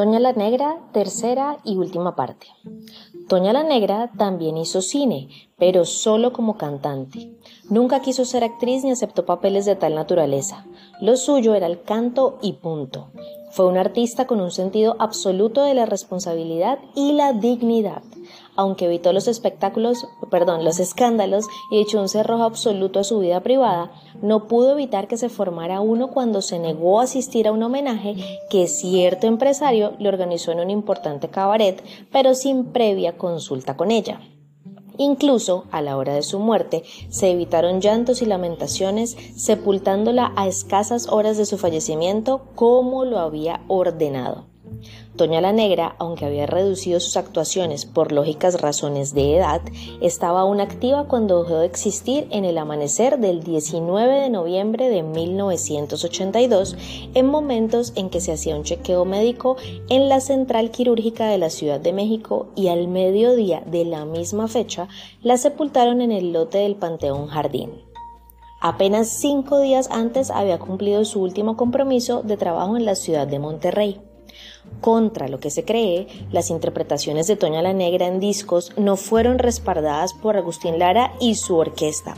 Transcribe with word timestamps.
Toña 0.00 0.18
la 0.18 0.32
Negra, 0.32 0.78
tercera 0.92 1.58
y 1.62 1.76
última 1.76 2.16
parte. 2.16 2.46
Toña 3.28 3.52
la 3.52 3.64
Negra 3.64 4.10
también 4.16 4.56
hizo 4.56 4.80
cine, 4.80 5.28
pero 5.58 5.84
solo 5.84 6.32
como 6.32 6.56
cantante. 6.56 7.34
Nunca 7.68 8.00
quiso 8.00 8.24
ser 8.24 8.42
actriz 8.42 8.82
ni 8.82 8.92
aceptó 8.92 9.26
papeles 9.26 9.66
de 9.66 9.76
tal 9.76 9.94
naturaleza. 9.94 10.64
Lo 11.02 11.18
suyo 11.18 11.54
era 11.54 11.66
el 11.66 11.82
canto 11.82 12.38
y 12.40 12.54
punto. 12.54 13.10
Fue 13.50 13.66
un 13.66 13.76
artista 13.76 14.26
con 14.26 14.40
un 14.40 14.52
sentido 14.52 14.96
absoluto 14.98 15.64
de 15.64 15.74
la 15.74 15.84
responsabilidad 15.84 16.78
y 16.94 17.12
la 17.12 17.34
dignidad 17.34 18.02
aunque 18.56 18.84
evitó 18.84 19.14
los 19.14 19.26
espectáculos, 19.26 20.06
perdón, 20.30 20.64
los 20.64 20.80
escándalos 20.80 21.46
y 21.70 21.80
echó 21.80 22.00
un 22.00 22.10
cerrojo 22.10 22.42
absoluto 22.42 23.00
a 23.00 23.04
su 23.04 23.18
vida 23.18 23.40
privada, 23.40 23.90
no 24.22 24.48
pudo 24.48 24.72
evitar 24.72 25.08
que 25.08 25.16
se 25.16 25.28
formara 25.28 25.80
uno 25.80 26.08
cuando 26.08 26.42
se 26.42 26.58
negó 26.58 27.00
a 27.00 27.04
asistir 27.04 27.48
a 27.48 27.52
un 27.52 27.62
homenaje 27.62 28.16
que 28.50 28.66
cierto 28.66 29.26
empresario 29.26 29.94
le 29.98 30.08
organizó 30.08 30.52
en 30.52 30.60
un 30.60 30.70
importante 30.70 31.28
cabaret, 31.28 31.82
pero 32.12 32.34
sin 32.34 32.66
previa 32.66 33.16
consulta 33.16 33.76
con 33.76 33.90
ella. 33.90 34.20
Incluso 34.98 35.64
a 35.70 35.80
la 35.80 35.96
hora 35.96 36.12
de 36.12 36.22
su 36.22 36.38
muerte 36.38 36.82
se 37.08 37.30
evitaron 37.30 37.80
llantos 37.80 38.20
y 38.20 38.26
lamentaciones, 38.26 39.16
sepultándola 39.34 40.34
a 40.36 40.46
escasas 40.46 41.08
horas 41.08 41.38
de 41.38 41.46
su 41.46 41.56
fallecimiento 41.56 42.42
como 42.54 43.06
lo 43.06 43.18
había 43.18 43.62
ordenado. 43.68 44.49
Doña 45.14 45.40
la 45.40 45.52
Negra, 45.52 45.96
aunque 45.98 46.24
había 46.24 46.46
reducido 46.46 47.00
sus 47.00 47.16
actuaciones 47.16 47.84
por 47.84 48.12
lógicas 48.12 48.60
razones 48.60 49.12
de 49.14 49.36
edad, 49.36 49.60
estaba 50.00 50.40
aún 50.40 50.60
activa 50.60 51.08
cuando 51.08 51.42
dejó 51.42 51.58
de 51.58 51.66
existir 51.66 52.26
en 52.30 52.44
el 52.44 52.56
amanecer 52.58 53.18
del 53.18 53.42
19 53.42 54.20
de 54.20 54.30
noviembre 54.30 54.88
de 54.88 55.02
1982, 55.02 56.76
en 57.14 57.26
momentos 57.26 57.92
en 57.96 58.08
que 58.10 58.20
se 58.20 58.32
hacía 58.32 58.56
un 58.56 58.64
chequeo 58.64 59.04
médico 59.04 59.56
en 59.88 60.08
la 60.08 60.20
central 60.20 60.70
quirúrgica 60.70 61.28
de 61.28 61.38
la 61.38 61.50
Ciudad 61.50 61.80
de 61.80 61.92
México 61.92 62.48
y 62.56 62.68
al 62.68 62.88
mediodía 62.88 63.62
de 63.66 63.84
la 63.84 64.04
misma 64.04 64.48
fecha 64.48 64.88
la 65.22 65.36
sepultaron 65.36 66.00
en 66.00 66.12
el 66.12 66.32
lote 66.32 66.58
del 66.58 66.76
Panteón 66.76 67.26
Jardín. 67.26 67.70
Apenas 68.62 69.08
cinco 69.08 69.58
días 69.58 69.88
antes 69.90 70.30
había 70.30 70.58
cumplido 70.58 71.06
su 71.06 71.22
último 71.22 71.56
compromiso 71.56 72.22
de 72.22 72.36
trabajo 72.36 72.76
en 72.76 72.84
la 72.84 72.94
ciudad 72.94 73.26
de 73.26 73.38
Monterrey. 73.38 74.02
Contra 74.80 75.28
lo 75.28 75.40
que 75.40 75.50
se 75.50 75.64
cree, 75.64 76.06
las 76.32 76.50
interpretaciones 76.50 77.26
de 77.26 77.36
Toña 77.36 77.62
la 77.62 77.72
Negra 77.72 78.06
en 78.06 78.20
discos 78.20 78.72
no 78.76 78.96
fueron 78.96 79.38
respaldadas 79.38 80.14
por 80.14 80.36
Agustín 80.36 80.78
Lara 80.78 81.12
y 81.20 81.34
su 81.34 81.56
orquesta. 81.56 82.14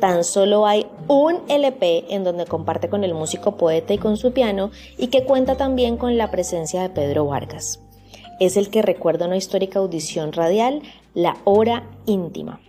Tan 0.00 0.24
solo 0.24 0.66
hay 0.66 0.86
un 1.08 1.40
LP 1.48 2.12
en 2.14 2.24
donde 2.24 2.46
comparte 2.46 2.88
con 2.88 3.04
el 3.04 3.14
músico 3.14 3.56
poeta 3.56 3.94
y 3.94 3.98
con 3.98 4.16
su 4.16 4.32
piano 4.32 4.70
y 4.98 5.06
que 5.08 5.24
cuenta 5.24 5.56
también 5.56 5.96
con 5.96 6.18
la 6.18 6.30
presencia 6.30 6.82
de 6.82 6.90
Pedro 6.90 7.26
Vargas. 7.26 7.80
Es 8.40 8.56
el 8.56 8.70
que 8.70 8.82
recuerda 8.82 9.26
una 9.26 9.36
histórica 9.36 9.78
audición 9.78 10.32
radial, 10.32 10.82
La 11.14 11.36
Hora 11.44 11.88
Íntima. 12.06 12.60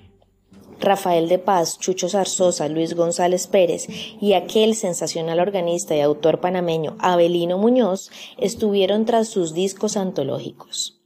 Rafael 0.83 1.29
de 1.29 1.39
Paz, 1.39 1.79
Chucho 1.79 2.09
Zarzosa, 2.09 2.67
Luis 2.67 2.93
González 2.93 3.47
Pérez 3.47 3.87
y 4.21 4.33
aquel 4.33 4.75
sensacional 4.75 5.39
organista 5.39 5.95
y 5.95 6.01
autor 6.01 6.39
panameño 6.39 6.95
Abelino 6.99 7.57
Muñoz 7.57 8.11
estuvieron 8.37 9.05
tras 9.05 9.29
sus 9.29 9.53
discos 9.53 9.97
antológicos. 9.97 10.99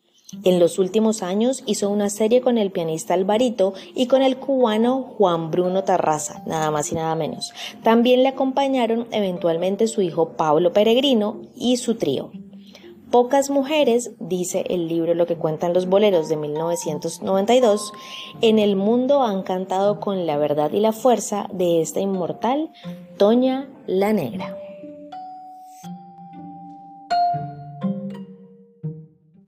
En 0.44 0.60
los 0.60 0.78
últimos 0.78 1.24
años 1.24 1.64
hizo 1.68 1.90
una 1.90 2.10
serie 2.10 2.42
con 2.42 2.58
el 2.58 2.72
pianista 2.72 3.14
Alvarito 3.14 3.74
y 3.96 4.08
con 4.08 4.22
el 4.22 4.36
cubano 4.36 5.02
Juan 5.02 5.52
Bruno 5.52 5.86
Tarraza, 5.86 6.44
nada 6.46 6.70
más 6.70 6.92
y 6.92 6.96
nada 6.96 7.16
menos. 7.16 7.54
También 7.82 8.24
le 8.24 8.30
acompañaron 8.30 9.08
eventualmente 9.12 9.88
su 9.88 10.02
hijo 10.02 10.34
Pablo 10.34 10.74
Peregrino 10.74 11.44
y 11.56 11.78
su 11.78 11.96
trío. 11.96 12.32
Pocas 13.12 13.50
mujeres, 13.50 14.12
dice 14.20 14.66
el 14.70 14.88
libro 14.88 15.14
Lo 15.14 15.28
que 15.28 15.38
cuentan 15.38 15.74
los 15.74 15.88
boleros 15.88 16.28
de 16.28 16.36
1992, 16.36 17.94
en 18.42 18.60
el 18.60 18.76
mundo 18.76 19.24
han 19.24 19.44
cantado 19.44 20.00
con 20.00 20.26
la 20.26 20.38
verdad 20.38 20.72
y 20.72 20.82
la 20.82 20.92
fuerza 20.92 21.48
de 21.54 21.82
esta 21.82 22.02
inmortal 22.02 22.70
Toña 23.18 23.70
la 23.86 24.12
Negra. 24.12 24.67